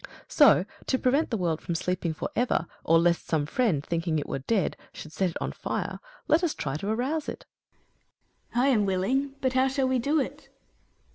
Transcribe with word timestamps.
So, 0.27 0.65
to 0.87 0.97
prevent 0.97 1.29
the 1.29 1.37
world 1.37 1.61
from 1.61 1.75
sleeping 1.75 2.11
for 2.11 2.31
ever, 2.35 2.65
or 2.83 2.97
lest 2.97 3.27
some 3.27 3.45
friend, 3.45 3.85
thinking 3.85 4.17
it 4.17 4.25
were 4.27 4.39
dead, 4.39 4.75
should 4.91 5.11
set 5.11 5.29
it 5.29 5.37
on 5.39 5.51
fire, 5.51 5.99
let 6.27 6.43
us 6.43 6.55
try 6.55 6.75
to 6.77 6.89
arouse 6.89 7.29
it. 7.29 7.45
Atlas. 8.51 8.63
I 8.63 8.67
am 8.69 8.87
willing. 8.87 9.35
But 9.41 9.53
how 9.53 9.67
shall 9.67 9.87
we 9.87 9.99
do 9.99 10.19
it 10.19 10.49